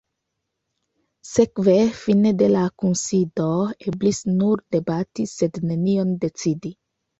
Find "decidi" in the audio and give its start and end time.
6.27-6.77